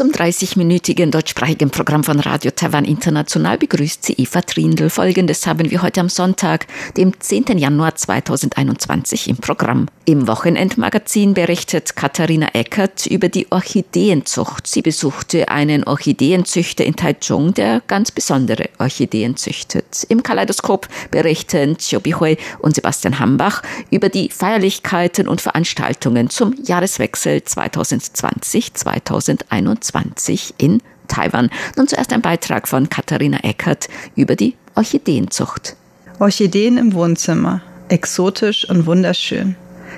[0.00, 4.88] Zum 30-minütigen deutschsprachigen Programm von Radio Taiwan International begrüßt sie Eva Trindl.
[4.88, 6.66] Folgendes haben wir heute am Sonntag,
[6.96, 7.58] dem 10.
[7.58, 9.88] Januar 2021 im Programm.
[10.06, 14.66] Im Wochenendmagazin berichtet Katharina Eckert über die Orchideenzucht.
[14.66, 20.06] Sie besuchte einen Orchideenzüchter in Taichung, der ganz besondere Orchideen züchtet.
[20.08, 23.60] Im Kaleidoskop berichten Chobi Hui und Sebastian Hambach
[23.90, 29.89] über die Feierlichkeiten und Veranstaltungen zum Jahreswechsel 2020-2021
[30.58, 31.50] in Taiwan.
[31.76, 35.76] Nun zuerst ein Beitrag von Katharina Eckert über die Orchideenzucht.
[36.18, 37.62] Orchideen im Wohnzimmer.
[37.88, 39.56] Exotisch und wunderschön.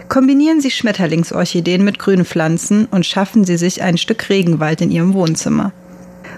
[0.08, 5.14] Kombinieren Sie Schmetterlingsorchideen mit grünen Pflanzen und schaffen Sie sich ein Stück Regenwald in Ihrem
[5.14, 5.72] Wohnzimmer.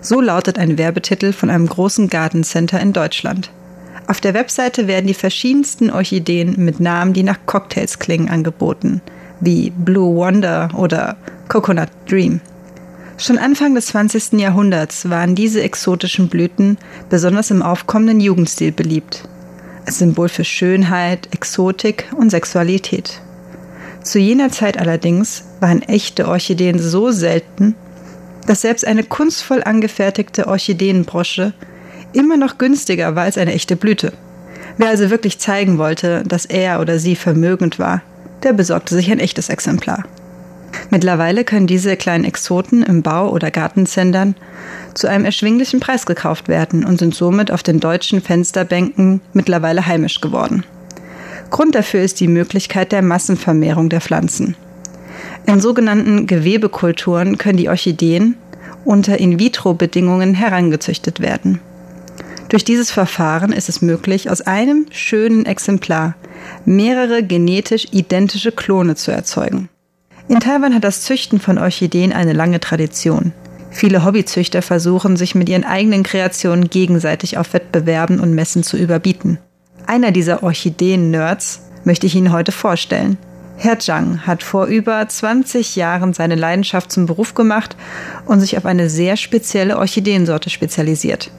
[0.00, 3.50] So lautet ein Werbetitel von einem großen Gartencenter in Deutschland.
[4.06, 9.00] Auf der Webseite werden die verschiedensten Orchideen mit Namen, die nach Cocktails klingen, angeboten,
[9.40, 11.16] wie Blue Wonder oder
[11.48, 12.40] Coconut Dream.
[13.16, 14.40] Schon Anfang des 20.
[14.40, 16.78] Jahrhunderts waren diese exotischen Blüten
[17.10, 19.28] besonders im aufkommenden Jugendstil beliebt.
[19.86, 23.20] Als Symbol für Schönheit, Exotik und Sexualität.
[24.02, 27.76] Zu jener Zeit allerdings waren echte Orchideen so selten,
[28.46, 31.54] dass selbst eine kunstvoll angefertigte Orchideenbrosche
[32.12, 34.12] immer noch günstiger war als eine echte Blüte.
[34.76, 38.02] Wer also wirklich zeigen wollte, dass er oder sie vermögend war,
[38.42, 40.04] der besorgte sich ein echtes Exemplar.
[40.90, 44.34] Mittlerweile können diese kleinen Exoten im Bau- oder Gartencentern
[44.94, 50.20] zu einem erschwinglichen Preis gekauft werden und sind somit auf den deutschen Fensterbänken mittlerweile heimisch
[50.20, 50.64] geworden.
[51.50, 54.56] Grund dafür ist die Möglichkeit der Massenvermehrung der Pflanzen.
[55.46, 58.36] In sogenannten Gewebekulturen können die Orchideen
[58.84, 61.60] unter In-vitro-Bedingungen herangezüchtet werden.
[62.48, 66.14] Durch dieses Verfahren ist es möglich, aus einem schönen Exemplar
[66.64, 69.68] mehrere genetisch identische Klone zu erzeugen.
[70.26, 73.32] In Taiwan hat das Züchten von Orchideen eine lange Tradition.
[73.70, 79.38] Viele Hobbyzüchter versuchen, sich mit ihren eigenen Kreationen gegenseitig auf Wettbewerben und Messen zu überbieten.
[79.86, 83.18] Einer dieser Orchideen-Nerds möchte ich Ihnen heute vorstellen.
[83.56, 87.76] Herr Zhang hat vor über 20 Jahren seine Leidenschaft zum Beruf gemacht
[88.26, 91.30] und sich auf eine sehr spezielle Orchideensorte spezialisiert.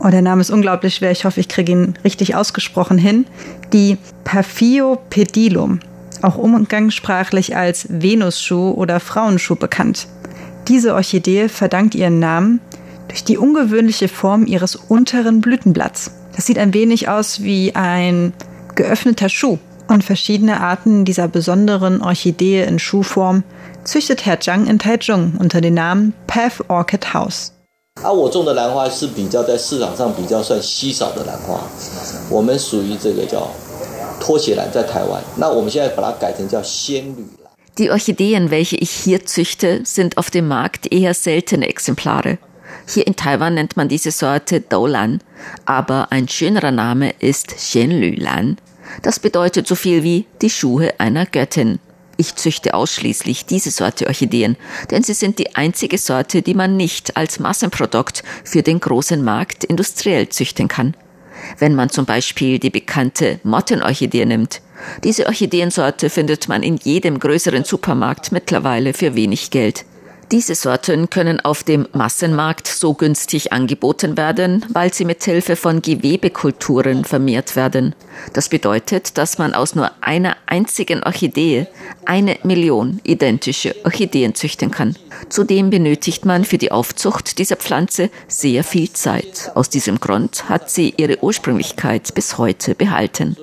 [0.00, 1.12] Oh, der Name ist unglaublich schwer.
[1.12, 3.24] Ich hoffe, ich kriege ihn richtig ausgesprochen hin.
[3.72, 5.78] Die Paphiopedilum,
[6.21, 10.07] auch umgangssprachlich als Venusschuh oder Frauenschuh bekannt.
[10.67, 12.59] Diese Orchidee verdankt ihren Namen
[13.07, 16.11] durch die ungewöhnliche Form ihres unteren Blütenblatts.
[16.35, 18.33] Das sieht ein wenig aus wie ein
[18.75, 19.57] geöffneter Schuh.
[19.87, 23.43] Und verschiedene Arten dieser besonderen Orchidee in Schuhform
[23.85, 27.53] züchtet Herr Zhang in Taichung unter dem Namen Path Orchid House.
[28.03, 31.61] 啊，我种的兰花是比较在市场上比较算稀少的兰花，
[32.29, 33.49] 我们属于这个叫
[34.21, 35.21] 拖鞋兰，在台湾。
[35.37, 37.51] 那我们现在把它改成叫仙女兰。
[37.77, 42.39] Die Orchideen, welche ich hier züchte, sind auf dem Markt eher seltene Exemplare.
[42.87, 45.19] Hier in Taiwan nennt man diese Sorte Doulan,
[45.65, 48.57] aber ein schönerer Name ist Xianlü-Lan.
[49.03, 51.79] Das bedeutet so viel wie die Schuhe einer Göttin.
[52.15, 54.57] Ich züchte ausschließlich diese Sorte Orchideen,
[54.89, 59.65] denn sie sind die einzige Sorte, die man nicht als Massenprodukt für den großen Markt
[59.65, 60.95] industriell züchten kann.
[61.58, 64.60] Wenn man zum Beispiel die bekannte Mottenorchidee nimmt,
[65.04, 69.84] diese Orchideensorte findet man in jedem größeren Supermarkt mittlerweile für wenig Geld.
[70.32, 75.82] Diese Sorten können auf dem Massenmarkt so günstig angeboten werden, weil sie mit Hilfe von
[75.82, 77.94] Gewebekulturen vermehrt werden.
[78.32, 81.66] Das bedeutet, dass man aus nur einer einzigen Orchidee
[82.06, 84.96] eine Million identische Orchideen züchten kann.
[85.28, 89.52] Zudem benötigt man für die Aufzucht dieser Pflanze sehr viel Zeit.
[89.54, 93.36] Aus diesem Grund hat sie ihre Ursprünglichkeit bis heute behalten.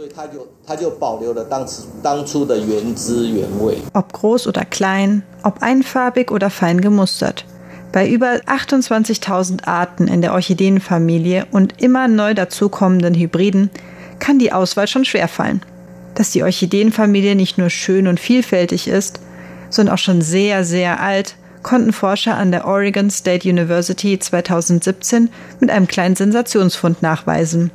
[0.68, 3.78] 它就保留了当时当初的原汁原味。
[3.92, 7.44] Ob groß oder klein, ob einfarbig oder fein gemustert.
[7.92, 13.70] Bei über 28.000 Arten in der Orchideenfamilie und immer neu dazukommenden Hybriden
[14.18, 15.62] kann die Auswahl schon schwerfallen.
[16.14, 19.20] Dass die Orchideenfamilie nicht nur schön und vielfältig ist,
[19.70, 25.30] sondern auch schon sehr, sehr alt, konnten Forscher an der Oregon State University 2017
[25.60, 27.70] mit einem kleinen Sensationsfund nachweisen.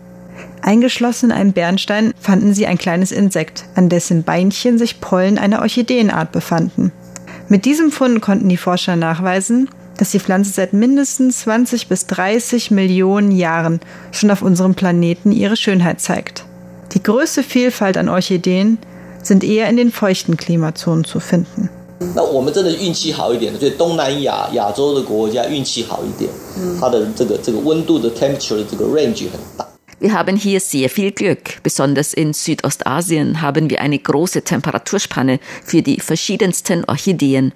[0.64, 5.60] Eingeschlossen in einem Bernstein fanden sie ein kleines Insekt, an dessen Beinchen sich Pollen einer
[5.60, 6.90] Orchideenart befanden.
[7.48, 9.68] Mit diesem Fund konnten die Forscher nachweisen,
[9.98, 13.80] dass die Pflanze seit mindestens 20 bis 30 Millionen Jahren
[14.10, 16.46] schon auf unserem Planeten ihre Schönheit zeigt.
[16.92, 18.78] Die größte Vielfalt an Orchideen
[19.22, 21.68] sind eher in den feuchten Klimazonen zu finden.
[30.00, 31.62] Wir haben hier sehr viel Glück.
[31.62, 37.52] Besonders in Südostasien haben wir eine große Temperaturspanne für die verschiedensten Orchideen.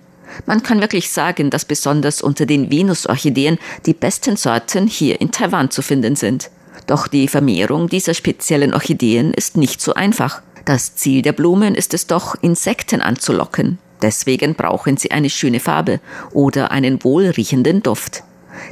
[0.47, 5.71] Man kann wirklich sagen, dass besonders unter den Venusorchideen die besten Sorten hier in Taiwan
[5.71, 6.51] zu finden sind.
[6.87, 10.43] Doch die Vermehrung dieser speziellen Orchideen ist nicht so einfach.
[10.65, 13.79] Das Ziel der Blumen ist es doch, Insekten anzulocken.
[14.03, 16.01] Deswegen brauchen sie eine schöne Farbe
[16.33, 18.23] oder einen wohlriechenden Duft.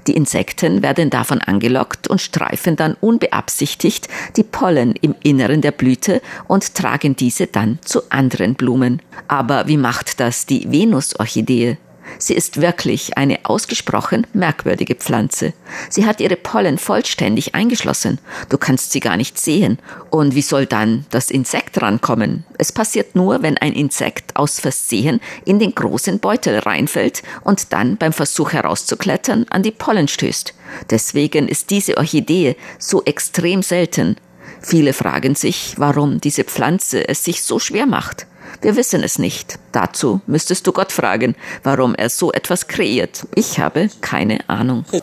[0.07, 6.23] Die Insekten werden davon angelockt und streifen dann unbeabsichtigt die Pollen im Inneren der Blüte
[6.47, 9.03] und tragen diese dann zu anderen Blumen.
[9.29, 11.79] Aber wie macht das die Venusorchidee?
[12.19, 15.53] Sie ist wirklich eine ausgesprochen merkwürdige Pflanze.
[15.91, 18.19] Sie hat ihre Pollen vollständig eingeschlossen.
[18.49, 19.79] Du kannst sie gar nicht sehen.
[20.11, 22.45] Und wie soll dann das Insekt rankommen?
[22.59, 27.97] Es passiert nur, wenn ein Insekt aus Versehen in den großen Beutel reinfällt und dann
[27.97, 30.55] beim Versuch herauszuklettern an die Pollen stößt.
[30.91, 34.17] Deswegen ist diese Orchidee so extrem selten.
[34.61, 38.27] Viele fragen sich, warum diese Pflanze es sich so schwer macht.
[38.61, 39.59] Wir wissen es nicht.
[39.73, 43.27] Dazu müsstest du Gott fragen, warum er so etwas kreiert.
[43.35, 44.85] Ich habe keine Ahnung.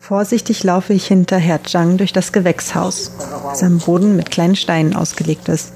[0.00, 3.12] Vorsichtig laufe ich hinter Herr Zhang durch das Gewächshaus,
[3.44, 5.72] das am Boden mit kleinen Steinen ausgelegt ist.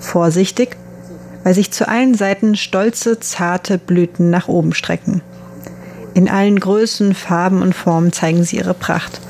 [0.00, 0.76] Vorsichtig,
[1.44, 5.22] weil sich zu allen Seiten stolze, zarte Blüten nach oben strecken.
[6.14, 9.20] In allen Größen, Farben und Formen zeigen sie ihre Pracht.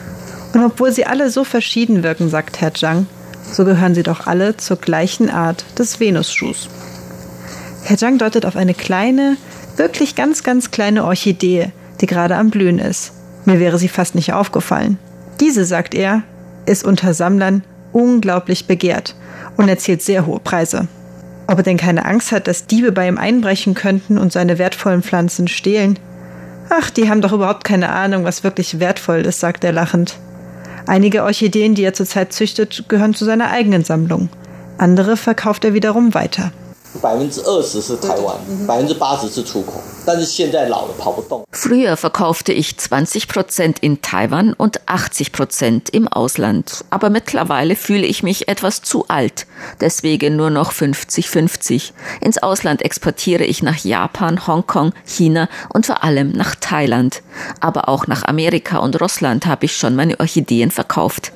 [0.53, 3.07] Und obwohl sie alle so verschieden wirken, sagt Herr Zhang,
[3.53, 6.69] so gehören sie doch alle zur gleichen Art des Venusschuhs.
[7.85, 9.37] Herr Zhang deutet auf eine kleine,
[9.77, 11.71] wirklich ganz, ganz kleine Orchidee,
[12.01, 13.13] die gerade am Blühen ist.
[13.45, 14.99] Mir wäre sie fast nicht aufgefallen.
[15.41, 16.23] Diese, sagt er,
[16.67, 17.63] ist unter Sammlern
[17.93, 19.15] unglaublich begehrt
[19.57, 20.89] und erzielt sehr hohe Preise.
[21.47, 25.03] Ob er denn keine Angst hat, dass Diebe bei ihm einbrechen könnten und seine wertvollen
[25.03, 25.99] Pflanzen stehlen?
[26.69, 30.19] Ach, die haben doch überhaupt keine Ahnung, was wirklich wertvoll ist, sagt er lachend.
[30.87, 34.29] Einige Orchideen, die er zurzeit züchtet, gehören zu seiner eigenen Sammlung.
[34.79, 36.53] Andere verkauft er wiederum weiter.
[37.02, 38.36] 百分之二十是台湾，
[38.68, 41.46] 百分之八十是出口，但是现在老了跑不动。
[41.52, 46.84] Früher verkaufte ich 20 Prozent in Taiwan und 80 Prozent im Ausland.
[46.90, 49.46] Aber mittlerweile fühle ich mich etwas zu alt.
[49.80, 51.92] Deswegen nur noch 50-50.
[52.20, 57.22] Ins Ausland exportiere ich nach Japan, Hongkong, China und vor allem nach Thailand.
[57.60, 61.32] Aber auch nach Amerika und Russland habe ich schon meine Orchideen verkauft.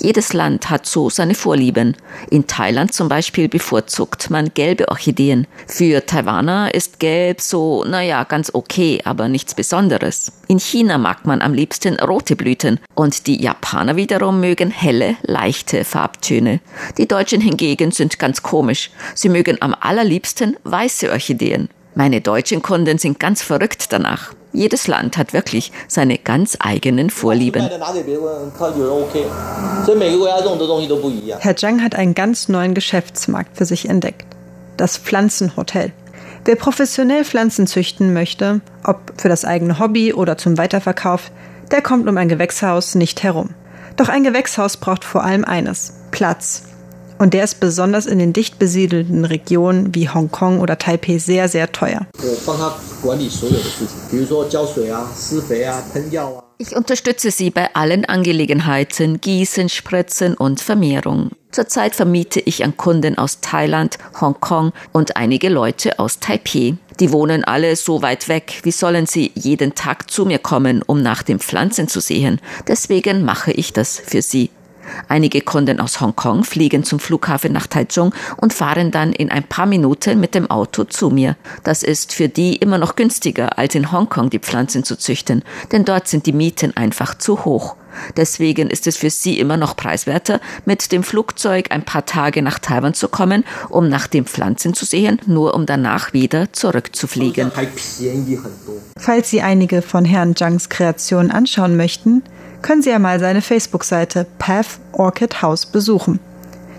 [0.00, 1.96] Jedes Land hat so seine Vorlieben.
[2.30, 5.46] In Thailand zum Beispiel bevorzugt man gelbe Orchideen.
[5.66, 10.32] Für Taiwaner ist gelb so, naja, ganz okay, aber nichts Besonderes.
[10.48, 15.84] In China mag man am liebsten rote Blüten und die Japaner wiederum mögen helle, leichte
[15.84, 16.60] Farbtöne.
[16.98, 18.90] Die Deutschen hingegen sind ganz komisch.
[19.14, 21.68] Sie mögen am allerliebsten weiße Orchideen.
[21.94, 24.34] Meine deutschen Kunden sind ganz verrückt danach.
[24.52, 27.68] Jedes Land hat wirklich seine ganz eigenen Vorlieben.
[31.40, 34.26] Herr Zhang hat einen ganz neuen Geschäftsmarkt für sich entdeckt.
[34.76, 35.92] Das Pflanzenhotel.
[36.44, 41.30] Wer professionell Pflanzen züchten möchte, ob für das eigene Hobby oder zum Weiterverkauf,
[41.70, 43.50] der kommt um ein Gewächshaus nicht herum.
[43.96, 46.64] Doch ein Gewächshaus braucht vor allem eines, Platz.
[47.18, 51.70] Und der ist besonders in den dicht besiedelten Regionen wie Hongkong oder Taipei sehr, sehr
[51.70, 52.06] teuer.
[56.58, 61.30] Ich unterstütze sie bei allen Angelegenheiten, Gießen, Spritzen und Vermehrung.
[61.50, 66.76] Zurzeit vermiete ich an Kunden aus Thailand, Hongkong und einige Leute aus Taipei.
[67.00, 71.02] Die wohnen alle so weit weg, wie sollen sie jeden Tag zu mir kommen, um
[71.02, 72.40] nach den Pflanzen zu sehen?
[72.68, 74.50] Deswegen mache ich das für sie.
[75.08, 79.66] Einige Kunden aus Hongkong fliegen zum Flughafen nach Taichung und fahren dann in ein paar
[79.66, 81.36] Minuten mit dem Auto zu mir.
[81.62, 85.84] Das ist für die immer noch günstiger, als in Hongkong die Pflanzen zu züchten, denn
[85.84, 87.76] dort sind die Mieten einfach zu hoch.
[88.16, 92.58] Deswegen ist es für sie immer noch preiswerter, mit dem Flugzeug ein paar Tage nach
[92.58, 97.52] Taiwan zu kommen, um nach den Pflanzen zu sehen, nur um danach wieder zurückzufliegen.
[98.96, 102.22] Falls Sie einige von Herrn Zhangs Kreationen anschauen möchten,
[102.64, 106.18] können Sie ja mal seine Facebook-Seite Path Orchid House besuchen.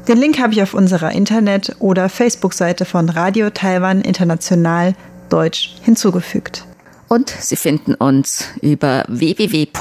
[0.07, 4.95] Den Link habe ich auf unserer Internet- oder Facebook-Seite von Radio Taiwan International
[5.29, 6.65] Deutsch hinzugefügt.
[7.07, 9.75] Und Sie finden uns über www.rti.org.tv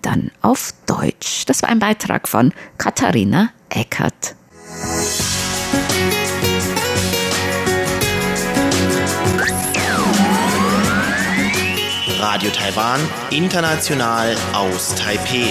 [0.00, 1.44] dann auf Deutsch.
[1.44, 4.34] Das war ein Beitrag von Katharina Eckert.
[12.26, 15.44] Radio Taiwan, international aus Taipei.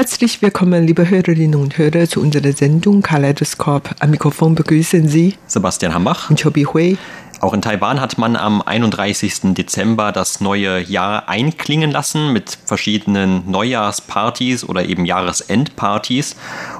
[0.00, 3.96] Herzlich willkommen, liebe Hörerinnen und Hörer, zu unserer Sendung Kaleidoskop.
[3.98, 6.96] Am Mikrofon begrüßen Sie Sebastian Hambach und Chobi Hui.
[7.40, 9.54] Auch in Taiwan hat man am 31.
[9.54, 16.34] Dezember das neue Jahr einklingen lassen mit verschiedenen Neujahrspartys oder eben Jahresendpartys.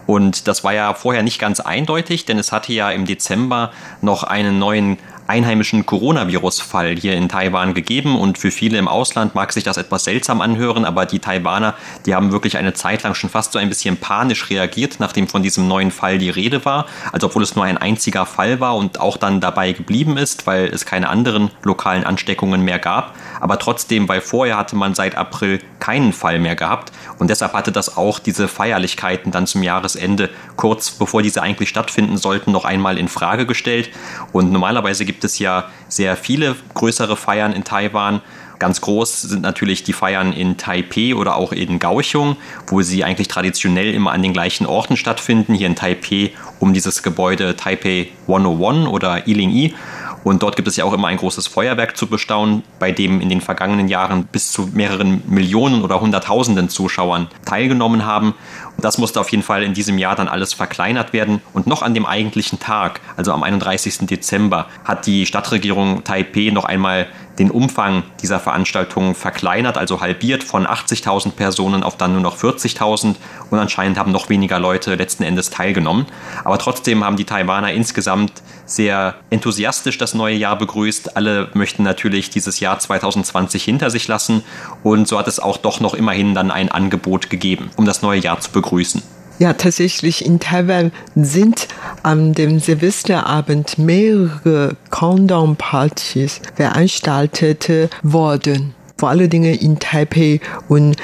[0.06, 4.22] Und das war ja vorher nicht ganz eindeutig, denn es hatte ja im Dezember noch
[4.22, 4.96] einen neuen
[5.30, 10.02] einheimischen Coronavirus-Fall hier in Taiwan gegeben und für viele im Ausland mag sich das etwas
[10.02, 13.68] seltsam anhören, aber die Taiwaner, die haben wirklich eine Zeit lang schon fast so ein
[13.68, 16.86] bisschen panisch reagiert, nachdem von diesem neuen Fall die Rede war.
[17.12, 20.64] Also obwohl es nur ein einziger Fall war und auch dann dabei geblieben ist, weil
[20.64, 23.14] es keine anderen lokalen Ansteckungen mehr gab.
[23.40, 27.70] Aber trotzdem, weil vorher hatte man seit April keinen Fall mehr gehabt und deshalb hatte
[27.70, 32.98] das auch diese Feierlichkeiten dann zum Jahresende kurz bevor diese eigentlich stattfinden sollten, noch einmal
[32.98, 33.90] in Frage gestellt.
[34.32, 38.22] Und normalerweise gibt gibt es ja sehr viele größere Feiern in Taiwan.
[38.58, 42.36] Ganz groß sind natürlich die Feiern in Taipei oder auch in Kaohsiung,
[42.68, 45.52] wo sie eigentlich traditionell immer an den gleichen Orten stattfinden.
[45.52, 49.74] Hier in Taipei um dieses Gebäude Taipei 101 oder Iling-I
[50.22, 53.28] und dort gibt es ja auch immer ein großes Feuerwerk zu bestaunen, bei dem in
[53.28, 58.34] den vergangenen Jahren bis zu mehreren Millionen oder Hunderttausenden Zuschauern teilgenommen haben.
[58.76, 61.40] Und das musste auf jeden Fall in diesem Jahr dann alles verkleinert werden.
[61.52, 64.06] Und noch an dem eigentlichen Tag, also am 31.
[64.06, 67.06] Dezember, hat die Stadtregierung Taipei noch einmal
[67.40, 73.16] den Umfang dieser Veranstaltung verkleinert, also halbiert von 80.000 Personen auf dann nur noch 40.000
[73.50, 76.04] und anscheinend haben noch weniger Leute letzten Endes teilgenommen.
[76.44, 78.34] Aber trotzdem haben die Taiwaner insgesamt
[78.66, 81.16] sehr enthusiastisch das neue Jahr begrüßt.
[81.16, 84.44] Alle möchten natürlich dieses Jahr 2020 hinter sich lassen
[84.82, 88.20] und so hat es auch doch noch immerhin dann ein Angebot gegeben, um das neue
[88.20, 89.02] Jahr zu begrüßen.
[89.40, 91.66] Ja, tatsächlich in Taiwan sind
[92.02, 97.70] an dem Silvesterabend mehrere Countdown-Partys veranstaltet
[98.02, 98.74] worden.
[98.98, 100.96] Vor allen Dingen in Taipei und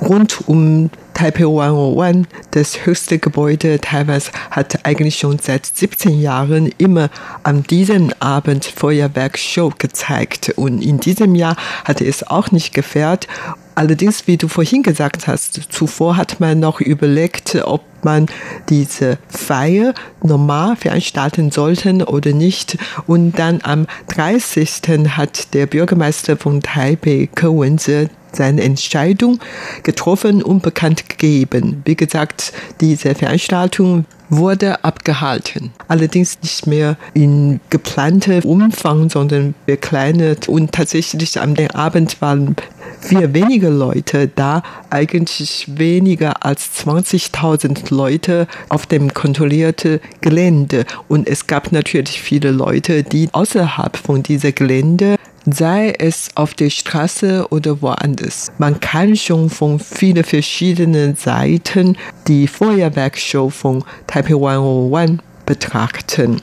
[0.00, 7.08] rund um Taipei 101, das höchste Gebäude Taiwans, hat eigentlich schon seit 17 Jahren immer
[7.44, 10.52] an diesem Abend Feuerwerkshow gezeigt.
[10.56, 13.28] Und in diesem Jahr hatte es auch nicht gefährt.
[13.76, 18.24] Allerdings, wie du vorhin gesagt hast, zuvor hat man noch überlegt, ob man
[18.70, 19.92] diese Feier
[20.22, 22.78] normal veranstalten sollten oder nicht.
[23.06, 24.80] Und dann am 30.
[25.10, 29.40] hat der Bürgermeister von Taipei, Ke Wenze, seine Entscheidung
[29.82, 31.82] getroffen und bekannt gegeben.
[31.84, 35.70] Wie gesagt, diese Veranstaltung wurde abgehalten.
[35.88, 40.48] Allerdings nicht mehr in geplantem Umfang, sondern verkleinert.
[40.48, 42.56] Und tatsächlich am Abend waren
[43.00, 50.84] viel weniger Leute da, eigentlich weniger als 20.000 Leute auf dem kontrollierten Gelände.
[51.08, 55.16] Und es gab natürlich viele Leute, die außerhalb von diesem Gelände
[55.46, 58.50] sei es auf der Straße oder woanders.
[58.58, 66.42] Man kann schon von vielen verschiedenen Seiten die Feuerwerkshow von Taipei 101 betrachten.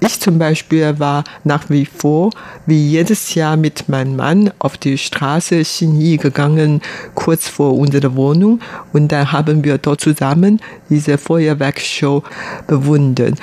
[0.00, 2.30] Ich zum Beispiel war nach wie vor
[2.66, 6.82] wie jedes Jahr mit meinem Mann auf die Straße Xinyi gegangen,
[7.14, 8.60] kurz vor unserer Wohnung.
[8.92, 12.22] Und dann haben wir dort zusammen diese Feuerwerksshow
[12.66, 13.38] bewundert.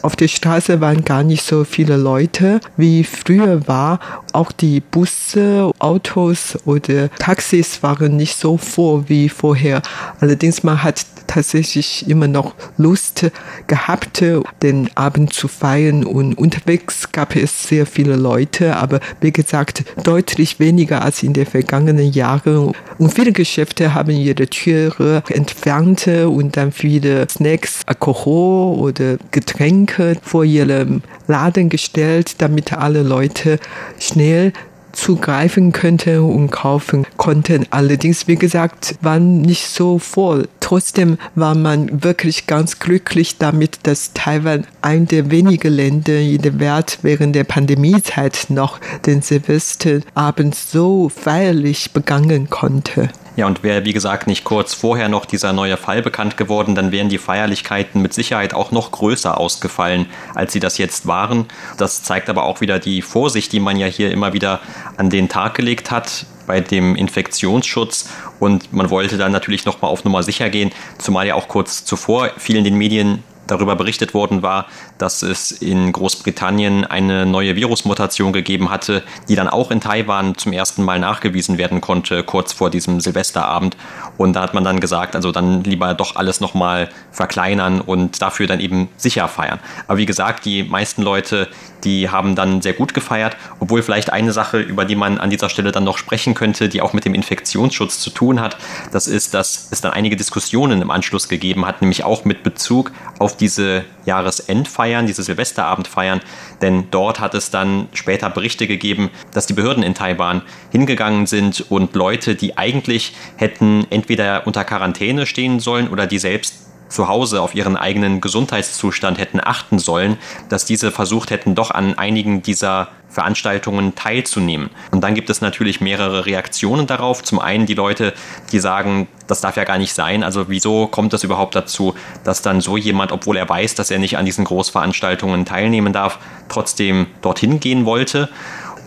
[0.00, 4.00] Auf der Straße waren gar nicht so viele Leute, wie früher war.
[4.32, 9.82] Auch die Busse, Autos oder Taxis waren nicht so voll wie vorher.
[10.20, 13.30] Allerdings man hat tatsächlich immer noch Lust
[13.66, 14.24] gehabt,
[14.62, 20.60] den Abend zu feiern und unterwegs gab es sehr viele Leute, aber wie gesagt, deutlich
[20.60, 22.72] weniger als in den vergangenen Jahren.
[22.98, 30.44] Und viele Geschäfte haben ihre Türe entfernt und dann viele Snacks, Alkohol oder Getränke vor
[30.44, 33.58] ihrem Laden gestellt, damit alle Leute
[33.98, 34.52] schnell
[34.92, 37.66] zugreifen könnte und kaufen konnten.
[37.70, 40.48] Allerdings, wie gesagt, waren nicht so voll.
[40.62, 46.60] Trotzdem war man wirklich ganz glücklich damit, dass Taiwan ein der wenigen Länder in der
[46.60, 53.10] Welt während der Pandemiezeit noch den Silvesterabend so feierlich begangen konnte.
[53.34, 56.92] Ja, und wäre, wie gesagt, nicht kurz vorher noch dieser neue Fall bekannt geworden, dann
[56.92, 61.46] wären die Feierlichkeiten mit Sicherheit auch noch größer ausgefallen, als sie das jetzt waren.
[61.76, 64.60] Das zeigt aber auch wieder die Vorsicht, die man ja hier immer wieder
[64.96, 68.10] an den Tag gelegt hat bei dem Infektionsschutz
[68.42, 72.32] und man wollte dann natürlich nochmal auf Nummer sicher gehen, zumal ja auch kurz zuvor
[72.38, 74.66] viel in den Medien darüber berichtet worden war,
[74.98, 80.52] dass es in Großbritannien eine neue Virusmutation gegeben hatte, die dann auch in Taiwan zum
[80.52, 83.76] ersten Mal nachgewiesen werden konnte, kurz vor diesem Silvesterabend.
[84.16, 88.46] Und da hat man dann gesagt, also dann lieber doch alles nochmal verkleinern und dafür
[88.46, 89.58] dann eben sicher feiern.
[89.88, 91.48] Aber wie gesagt, die meisten Leute,
[91.84, 95.48] die haben dann sehr gut gefeiert, obwohl vielleicht eine Sache, über die man an dieser
[95.48, 98.56] Stelle dann noch sprechen könnte, die auch mit dem Infektionsschutz zu tun hat,
[98.92, 102.92] das ist, dass es dann einige Diskussionen im Anschluss gegeben hat, nämlich auch mit Bezug
[103.18, 106.20] auf diese Jahresendfeiern, diese Silvesterabendfeiern,
[106.60, 111.70] denn dort hat es dann später Berichte gegeben, dass die Behörden in Taiwan hingegangen sind
[111.70, 116.61] und Leute, die eigentlich hätten entweder unter Quarantäne stehen sollen oder die selbst
[116.92, 120.18] zu Hause auf ihren eigenen Gesundheitszustand hätten achten sollen,
[120.48, 124.70] dass diese versucht hätten, doch an einigen dieser Veranstaltungen teilzunehmen.
[124.90, 127.22] Und dann gibt es natürlich mehrere Reaktionen darauf.
[127.22, 128.14] Zum einen die Leute,
[128.52, 130.22] die sagen, das darf ja gar nicht sein.
[130.22, 131.94] Also wieso kommt es überhaupt dazu,
[132.24, 136.18] dass dann so jemand, obwohl er weiß, dass er nicht an diesen Großveranstaltungen teilnehmen darf,
[136.48, 138.28] trotzdem dorthin gehen wollte?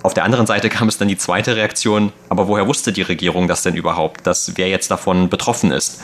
[0.01, 3.47] Auf der anderen Seite kam es dann die zweite Reaktion, aber woher wusste die Regierung
[3.47, 5.99] das denn überhaupt, dass wer jetzt davon betroffen ist?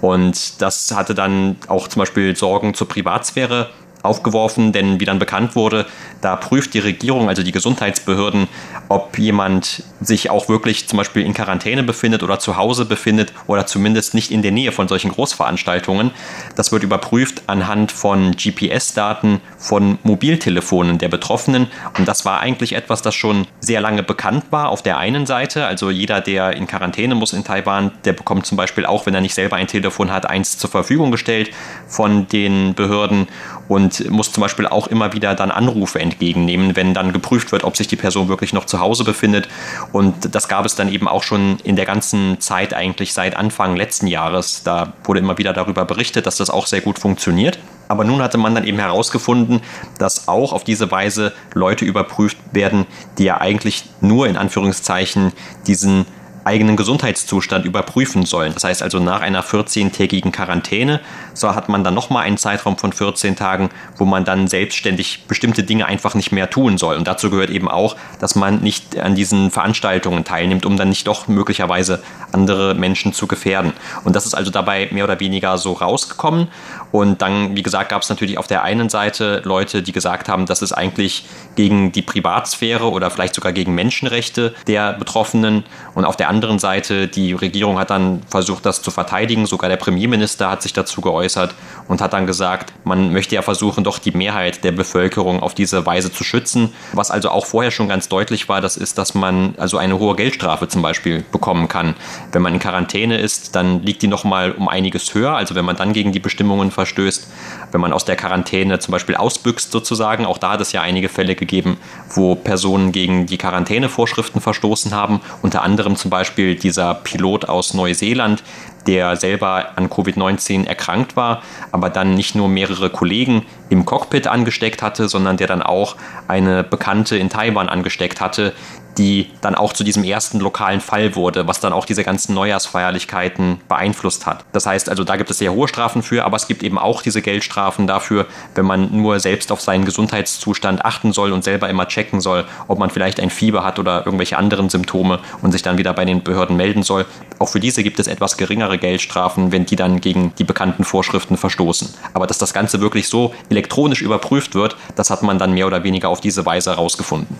[0.00, 3.70] Und das hatte dann auch zum Beispiel Sorgen zur Privatsphäre
[4.02, 5.86] aufgeworfen, denn wie dann bekannt wurde,
[6.20, 8.48] da prüft die Regierung, also die Gesundheitsbehörden,
[8.88, 13.66] ob jemand sich auch wirklich zum Beispiel in Quarantäne befindet oder zu Hause befindet oder
[13.66, 16.10] zumindest nicht in der Nähe von solchen Großveranstaltungen.
[16.56, 21.68] Das wird überprüft anhand von GPS-Daten von Mobiltelefonen der Betroffenen.
[21.96, 25.66] Und das war eigentlich etwas, das schon sehr lange bekannt war auf der einen Seite.
[25.66, 29.20] Also jeder, der in Quarantäne muss in Taiwan, der bekommt zum Beispiel auch, wenn er
[29.20, 31.50] nicht selber ein Telefon hat, eins zur Verfügung gestellt
[31.86, 33.28] von den Behörden
[33.68, 37.76] und muss zum Beispiel auch immer wieder dann Anrufe entgegennehmen, wenn dann geprüft wird, ob
[37.76, 39.48] sich die Person wirklich noch zu Hause befindet.
[39.92, 43.76] Und das gab es dann eben auch schon in der ganzen Zeit eigentlich seit Anfang
[43.76, 44.62] letzten Jahres.
[44.64, 47.58] Da wurde immer wieder darüber berichtet, dass das auch sehr gut funktioniert.
[47.88, 49.60] Aber nun hatte man dann eben herausgefunden,
[49.98, 55.32] dass auch auf diese Weise Leute überprüft werden, die ja eigentlich nur in Anführungszeichen
[55.66, 56.06] diesen
[56.48, 58.54] eigenen Gesundheitszustand überprüfen sollen.
[58.54, 61.00] Das heißt also nach einer 14-tägigen Quarantäne,
[61.34, 65.62] so hat man dann nochmal einen Zeitraum von 14 Tagen, wo man dann selbstständig bestimmte
[65.62, 66.96] Dinge einfach nicht mehr tun soll.
[66.96, 71.06] Und dazu gehört eben auch, dass man nicht an diesen Veranstaltungen teilnimmt, um dann nicht
[71.06, 73.74] doch möglicherweise andere Menschen zu gefährden.
[74.04, 76.48] Und das ist also dabei mehr oder weniger so rausgekommen.
[76.92, 80.46] Und dann, wie gesagt, gab es natürlich auf der einen Seite Leute, die gesagt haben,
[80.46, 85.64] das ist eigentlich gegen die Privatsphäre oder vielleicht sogar gegen Menschenrechte der Betroffenen.
[85.94, 89.46] Und auf der anderen Seite, die Regierung hat dann versucht, das zu verteidigen.
[89.46, 91.54] Sogar der Premierminister hat sich dazu geäußert
[91.88, 95.84] und hat dann gesagt, man möchte ja versuchen, doch die Mehrheit der Bevölkerung auf diese
[95.86, 96.72] Weise zu schützen.
[96.92, 100.16] Was also auch vorher schon ganz deutlich war, das ist, dass man also eine hohe
[100.16, 101.94] Geldstrafe zum Beispiel bekommen kann.
[102.32, 105.36] Wenn man in Quarantäne ist, dann liegt die nochmal um einiges höher.
[105.36, 107.28] Also wenn man dann gegen die Bestimmungen verstößt,
[107.72, 110.26] wenn man aus der Quarantäne zum Beispiel ausbüchst sozusagen.
[110.26, 111.78] Auch da hat es ja einige Fälle gegeben,
[112.10, 115.20] wo Personen gegen die Quarantänevorschriften verstoßen haben.
[115.42, 118.42] Unter anderem zum Beispiel dieser Pilot aus Neuseeland,
[118.86, 124.80] der selber an Covid-19 erkrankt war, aber dann nicht nur mehrere Kollegen im Cockpit angesteckt
[124.82, 128.54] hatte, sondern der dann auch eine Bekannte in Taiwan angesteckt hatte,
[128.98, 133.60] die dann auch zu diesem ersten lokalen Fall wurde, was dann auch diese ganzen Neujahrsfeierlichkeiten
[133.68, 134.44] beeinflusst hat.
[134.52, 137.02] Das heißt also, da gibt es sehr hohe Strafen für, aber es gibt eben auch
[137.02, 141.86] diese Geldstrafen dafür, wenn man nur selbst auf seinen Gesundheitszustand achten soll und selber immer
[141.86, 145.78] checken soll, ob man vielleicht ein Fieber hat oder irgendwelche anderen Symptome und sich dann
[145.78, 147.06] wieder bei den Behörden melden soll.
[147.38, 151.36] Auch für diese gibt es etwas geringere Geldstrafen, wenn die dann gegen die bekannten Vorschriften
[151.36, 151.88] verstoßen.
[152.12, 155.84] Aber dass das Ganze wirklich so elektronisch überprüft wird, das hat man dann mehr oder
[155.84, 157.36] weniger auf diese Weise herausgefunden.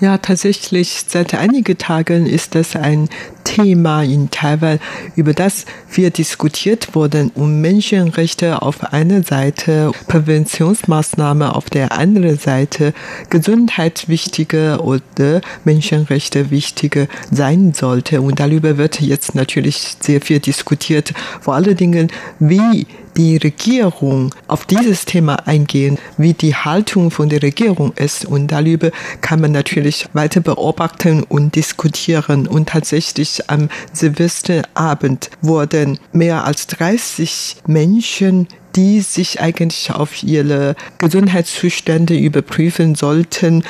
[0.00, 3.08] Ja, tatsächlich, seit einigen Tagen ist das ein
[3.44, 4.78] Thema in Taiwan,
[5.16, 12.92] über das wir diskutiert wurden, um Menschenrechte auf einer Seite, Präventionsmaßnahmen auf der anderen Seite,
[13.28, 18.20] Gesundheit wichtige oder Menschenrechte wichtige sein sollte.
[18.20, 22.08] Und darüber wird jetzt natürlich sehr viel diskutiert, vor allen Dingen,
[22.38, 22.86] wie
[23.16, 28.24] die Regierung auf dieses Thema eingehen, wie die Haltung von der Regierung ist.
[28.24, 32.46] Und darüber kann man natürlich weiter beobachten und diskutieren.
[32.46, 42.16] Und tatsächlich am Silvesterabend wurden mehr als 30 Menschen die sich eigentlich auf ihre Gesundheitszustände
[42.16, 43.64] überprüfen sollten,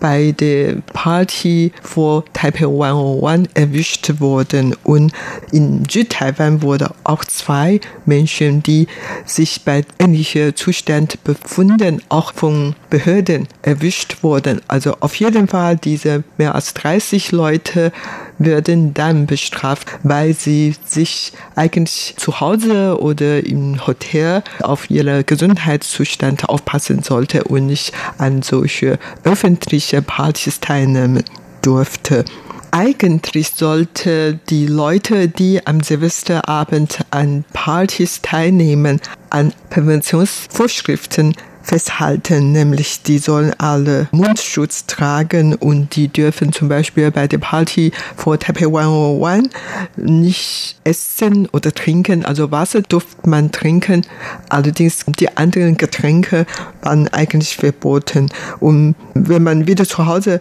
[0.00, 4.74] bei der Party vor Taipei 101 erwischt wurden.
[4.82, 5.12] Und
[5.52, 8.88] in Südtaiwan wurden auch zwei Menschen, die
[9.24, 14.62] sich bei ähnlichen Zuständen befunden, auch von Behörden erwischt wurden.
[14.66, 17.92] Also auf jeden Fall diese mehr als 30 Leute
[18.40, 26.48] werden dann bestraft, weil sie sich eigentlich zu Hause oder im Hotel auf ihren Gesundheitszustand
[26.48, 31.22] aufpassen sollte und nicht an solche öffentliche Partys teilnehmen
[31.62, 32.24] durfte.
[32.72, 41.34] Eigentlich sollte die Leute, die am Silvesterabend an Partys teilnehmen, an Präventionsvorschriften
[41.70, 47.92] festhalten, nämlich die sollen alle Mundschutz tragen und die dürfen zum Beispiel bei der Party
[48.16, 49.50] vor Taipei 101
[49.96, 52.24] nicht essen oder trinken.
[52.24, 54.04] Also Wasser durfte man trinken,
[54.48, 56.44] allerdings die anderen Getränke
[56.82, 58.30] waren eigentlich verboten.
[58.58, 60.40] Und wenn man wieder zu Hause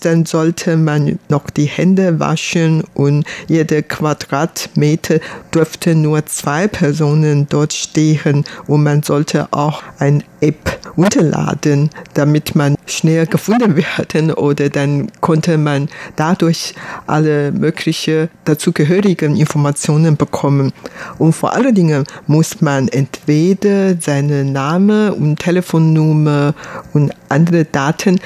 [0.00, 5.20] dann sollte man noch die Hände waschen und jede Quadratmeter
[5.54, 12.76] dürfte nur zwei Personen dort stehen und man sollte auch ein App runterladen, damit man
[12.86, 16.74] schnell gefunden werden oder dann konnte man dadurch
[17.06, 20.72] alle möglichen dazugehörigen Informationen bekommen.
[21.18, 26.54] Und vor allen Dingen muss man entweder seinen Namen und Telefonnummer
[26.92, 28.20] und andere Daten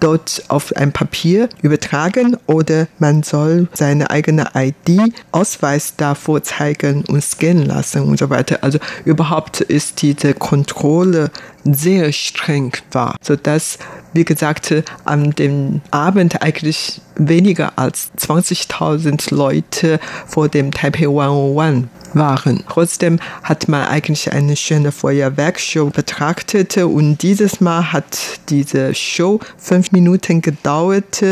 [0.00, 7.22] dort auf ein Papier übertragen oder man soll seine eigene ID, Ausweis davor zeigen und
[7.22, 8.58] scannen lassen und so weiter.
[8.62, 11.30] Also überhaupt ist diese Kontrolle
[11.64, 13.78] sehr streng war, sodass,
[14.12, 22.64] wie gesagt, an dem Abend eigentlich weniger als 20.000 Leute vor dem Taipei 101 waren.
[22.68, 28.18] Trotzdem hat man eigentlich eine schöne Feuerwerkshow betrachtet und dieses Mal hat
[28.48, 31.22] diese Show fünf Minuten gedauert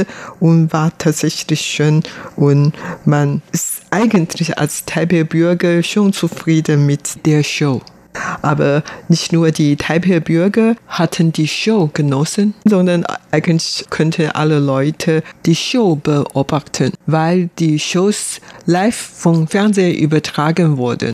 [0.41, 2.03] und war tatsächlich schön
[2.37, 2.73] und
[3.05, 7.81] man ist eigentlich als Taipei-Bürger schon zufrieden mit der Show.
[8.43, 15.57] Aber nicht nur die Taipei-Bürger hatten die Show genossen, sondern eigentlich könnten alle Leute die
[15.57, 21.13] Show beobachten, weil die Shows live vom Fernseher übertragen wurden.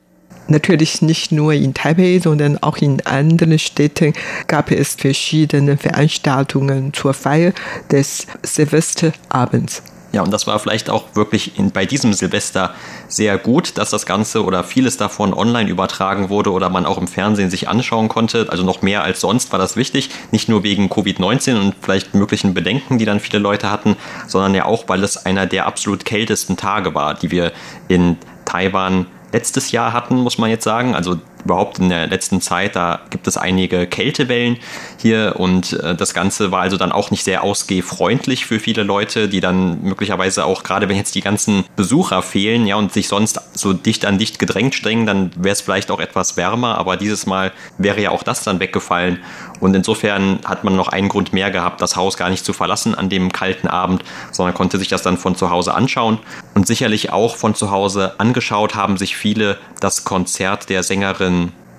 [0.48, 4.12] Natürlich nicht nur in Taipei, sondern auch in anderen Städten
[4.48, 7.52] gab es verschiedene Veranstaltungen zur Feier
[7.90, 9.82] des Silvesterabends.
[10.12, 12.74] Ja, und das war vielleicht auch wirklich in, bei diesem Silvester
[13.08, 17.08] sehr gut, dass das Ganze oder vieles davon online übertragen wurde oder man auch im
[17.08, 18.46] Fernsehen sich anschauen konnte.
[18.50, 20.10] Also noch mehr als sonst war das wichtig.
[20.30, 23.96] Nicht nur wegen Covid-19 und vielleicht möglichen Bedenken, die dann viele Leute hatten,
[24.28, 27.52] sondern ja auch, weil es einer der absolut kältesten Tage war, die wir
[27.88, 30.94] in Taiwan letztes Jahr hatten, muss man jetzt sagen.
[30.94, 34.58] Also überhaupt in der letzten Zeit, da gibt es einige Kältewellen
[34.98, 39.28] hier und äh, das Ganze war also dann auch nicht sehr ausgehfreundlich für viele Leute,
[39.28, 43.40] die dann möglicherweise auch, gerade wenn jetzt die ganzen Besucher fehlen, ja, und sich sonst
[43.54, 47.26] so dicht an dicht gedrängt strengen, dann wäre es vielleicht auch etwas wärmer, aber dieses
[47.26, 49.18] Mal wäre ja auch das dann weggefallen.
[49.60, 52.96] Und insofern hat man noch einen Grund mehr gehabt, das Haus gar nicht zu verlassen
[52.96, 54.02] an dem kalten Abend,
[54.32, 56.18] sondern konnte sich das dann von zu Hause anschauen.
[56.54, 61.31] Und sicherlich auch von zu Hause angeschaut haben sich viele das Konzert der Sängerin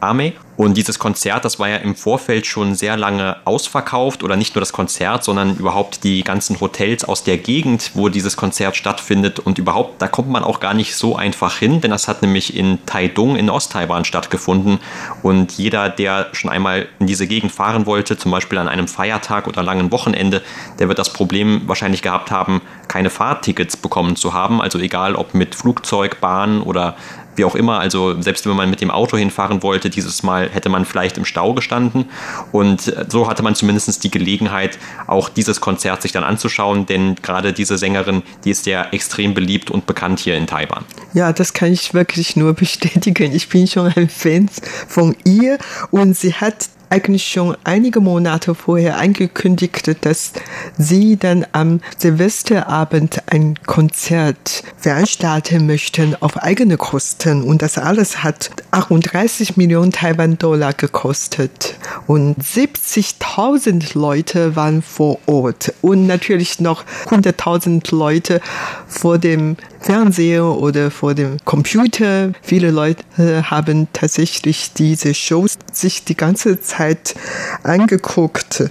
[0.04, 4.54] Ame und dieses Konzert, das war ja im Vorfeld schon sehr lange ausverkauft oder nicht
[4.54, 9.40] nur das Konzert, sondern überhaupt die ganzen Hotels aus der Gegend, wo dieses Konzert stattfindet.
[9.40, 12.56] Und überhaupt, da kommt man auch gar nicht so einfach hin, denn das hat nämlich
[12.56, 14.80] in Taidung in Osttaiwan stattgefunden.
[15.24, 19.48] Und jeder, der schon einmal in diese Gegend fahren wollte, zum Beispiel an einem Feiertag
[19.48, 20.44] oder langen Wochenende,
[20.78, 25.34] der wird das Problem wahrscheinlich gehabt haben, keine Fahrtickets bekommen zu haben, also egal ob
[25.34, 26.96] mit Flugzeug, Bahn oder
[27.36, 30.70] wie auch immer, also selbst wenn man mit dem Auto hinfahren wollte, dieses Mal hätte
[30.70, 32.06] man vielleicht im Stau gestanden.
[32.52, 37.54] Und so hatte man zumindest die Gelegenheit, auch dieses Konzert sich dann anzuschauen, denn gerade
[37.54, 40.86] diese Sängerin, die ist ja extrem beliebt und bekannt hier in Taiwan.
[41.14, 43.34] Ja, das kann ich wirklich nur bestätigen.
[43.34, 44.50] Ich bin schon ein Fan
[44.88, 45.58] von ihr
[45.92, 50.34] und sie hat eigentlich schon einige Monate vorher angekündigt, dass
[50.78, 57.42] sie dann am Silvesterabend ein Konzert veranstalten möchten auf eigene Kosten.
[57.42, 61.78] Und das alles hat 38 Millionen Taiwan-Dollar gekostet.
[62.06, 65.74] Und 70.000 Leute waren vor Ort.
[65.82, 68.40] Und natürlich noch 100.000 Leute
[68.88, 72.32] vor dem Fernseher oder vor dem Computer.
[72.42, 73.04] Viele Leute
[73.50, 77.16] haben tatsächlich diese Shows sich die ganze Zeit
[77.64, 78.64] angeguckt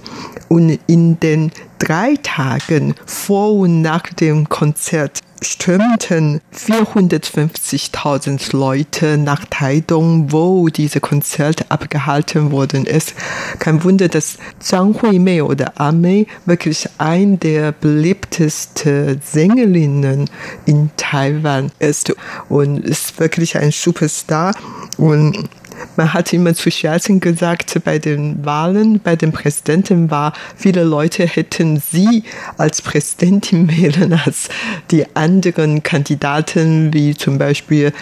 [0.49, 1.51] und in den
[1.83, 11.69] drei Tagen vor und nach dem Konzert stürmten 450.000 Leute nach Taidong, wo diese Konzerte
[11.69, 12.85] abgehalten wurden.
[12.85, 13.13] Es
[13.59, 20.29] kein Wunder, dass Zhang Huimei oder Ame wirklich ein der beliebtesten Sängerinnen
[20.65, 22.13] in Taiwan ist
[22.47, 24.55] und ist wirklich ein Superstar
[24.97, 25.49] und
[25.95, 31.25] man hat immer zu Scherzen gesagt, bei den Wahlen, bei den Präsidenten war, viele Leute
[31.25, 32.23] hätten sie
[32.57, 34.49] als Präsidentin wählen als
[34.91, 37.93] die anderen Kandidaten, wie zum Beispiel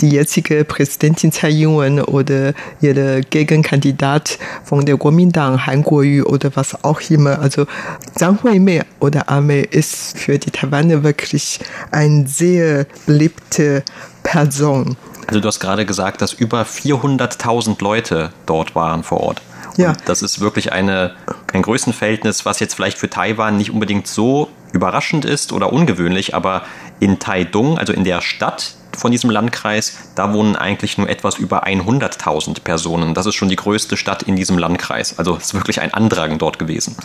[0.00, 6.84] die jetzige Präsidentin Tsai Ing-wen oder ihre Gegenkandidat von der Kuomintang Han Kuo-yu oder was
[6.84, 7.40] auch immer.
[7.40, 7.66] Also
[8.14, 11.58] Zhang Hui-mei oder Ame ist für die Taiwaner wirklich
[11.90, 13.82] eine sehr beliebte
[14.22, 14.96] Person.
[15.28, 19.42] Also du hast gerade gesagt, dass über 400.000 Leute dort waren vor Ort.
[19.76, 19.92] Und ja.
[20.06, 21.12] das ist wirklich eine,
[21.52, 26.62] ein Größenverhältnis, was jetzt vielleicht für Taiwan nicht unbedingt so überraschend ist oder ungewöhnlich, aber
[26.98, 31.66] in Taidung, also in der Stadt von diesem Landkreis, da wohnen eigentlich nur etwas über
[31.66, 33.12] 100.000 Personen.
[33.12, 35.18] Das ist schon die größte Stadt in diesem Landkreis.
[35.18, 36.96] Also es ist wirklich ein Andrang dort gewesen.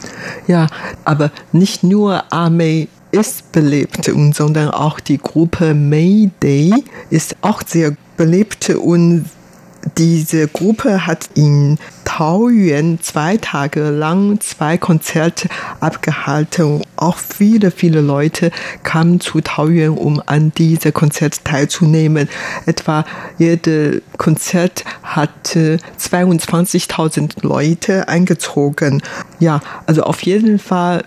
[0.48, 0.68] Ja,
[1.04, 6.74] aber nicht nur Amei ist belebt, sondern auch die Gruppe Mayday
[7.12, 9.26] ist auch sehr belebt und
[9.98, 15.50] diese Gruppe hat in Taoyuan zwei Tage lang zwei Konzerte
[15.80, 16.82] abgehalten.
[16.96, 18.52] Auch viele, viele Leute
[18.84, 22.30] kamen zu Taoyuan, um an diese Konzert teilzunehmen.
[22.66, 23.06] Etwa
[23.38, 29.02] jede Konzert hatte 22.000 Leute eingezogen.
[29.40, 31.04] Ja, also auf jeden Fall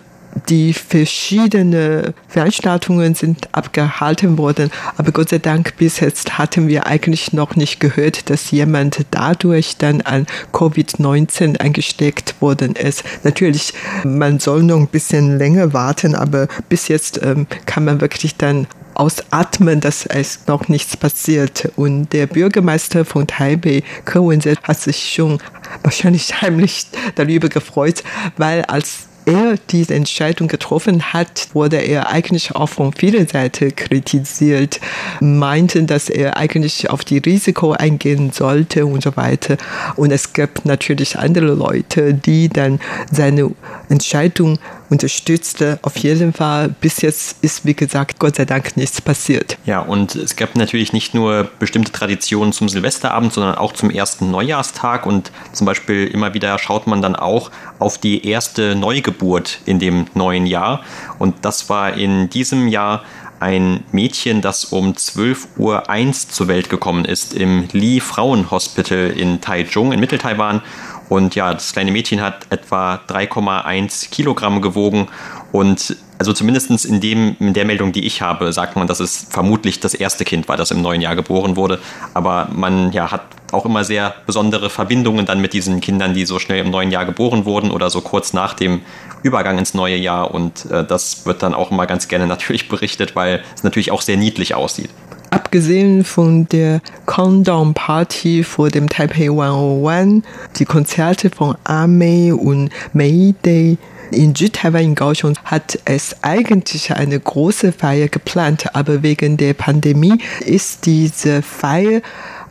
[0.48, 7.32] die verschiedenen Veranstaltungen sind abgehalten worden, aber Gott sei Dank bis jetzt hatten wir eigentlich
[7.32, 13.04] noch nicht gehört, dass jemand dadurch dann an Covid-19 eingesteckt worden ist.
[13.24, 13.72] Natürlich,
[14.04, 18.66] man soll noch ein bisschen länger warten, aber bis jetzt ähm, kann man wirklich dann
[18.94, 21.70] ausatmen, dass es noch nichts passiert.
[21.76, 25.38] Und der Bürgermeister von Taipei, Ke wen hat sich schon
[25.82, 28.02] wahrscheinlich heimlich darüber gefreut,
[28.36, 34.80] weil als er diese Entscheidung getroffen hat, wurde er eigentlich auch von vielen Seiten kritisiert,
[35.20, 39.56] meinten, dass er eigentlich auf die Risiko eingehen sollte und so weiter.
[39.96, 43.50] Und es gab natürlich andere Leute, die dann seine
[43.88, 44.58] Entscheidung
[44.90, 45.78] unterstützte.
[45.82, 49.58] Auf jeden Fall, bis jetzt ist, wie gesagt, Gott sei Dank nichts passiert.
[49.66, 54.30] Ja, und es gab natürlich nicht nur bestimmte Traditionen zum Silvesterabend, sondern auch zum ersten
[54.30, 55.06] Neujahrstag.
[55.06, 60.06] Und zum Beispiel immer wieder schaut man dann auch auf die erste Neugeburt in dem
[60.14, 60.82] neuen Jahr.
[61.18, 63.02] Und das war in diesem Jahr
[63.40, 69.92] ein Mädchen, das um 12.01 Uhr zur Welt gekommen ist im Lee Frauenhospital in Taichung
[69.92, 70.62] in Mitteltaiwan.
[71.08, 75.08] Und ja, das kleine Mädchen hat etwa 3,1 Kilogramm gewogen
[75.52, 79.26] und also zumindest in, dem, in der Meldung, die ich habe, sagt man, dass es
[79.28, 81.78] vermutlich das erste Kind war, das im neuen Jahr geboren wurde.
[82.14, 86.38] Aber man ja, hat auch immer sehr besondere Verbindungen dann mit diesen Kindern, die so
[86.38, 88.80] schnell im neuen Jahr geboren wurden oder so kurz nach dem
[89.22, 90.32] Übergang ins neue Jahr.
[90.32, 94.02] Und äh, das wird dann auch immer ganz gerne natürlich berichtet, weil es natürlich auch
[94.02, 94.90] sehr niedlich aussieht
[95.30, 100.24] abgesehen von der Countdown Party vor dem Taipei 101,
[100.56, 103.78] die Konzerte von Amei und Mayday
[104.10, 110.18] in Südtaiwan in Kaohsiung hat es eigentlich eine große Feier geplant, aber wegen der Pandemie
[110.44, 112.02] ist diese Feier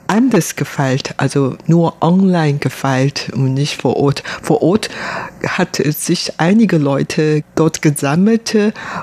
[0.07, 4.23] anders gefeilt, also nur online gefeilt und nicht vor Ort.
[4.41, 4.89] Vor Ort
[5.47, 8.55] hat sich einige Leute dort gesammelt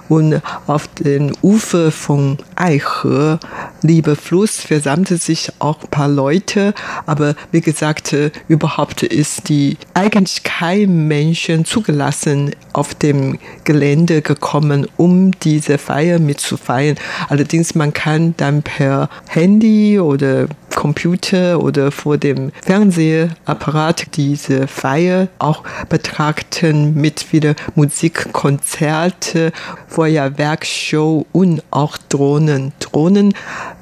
[0.09, 3.39] und auf den Ufer von Aihe,
[3.83, 6.73] Liebe Fluss, versammelte sich auch ein paar Leute,
[7.07, 8.15] aber wie gesagt,
[8.49, 16.97] überhaupt ist die eigentlich kein Menschen zugelassen auf dem Gelände gekommen, um diese Feier mitzufeiern.
[17.29, 25.63] Allerdings man kann dann per Handy oder Computer oder vor dem Fernsehapparat diese Feier auch
[25.89, 29.53] betrachten mit wieder Musikkonzerte,
[29.89, 32.73] Feuerwerkshow und auch Drohnen.
[32.81, 33.35] Drohnen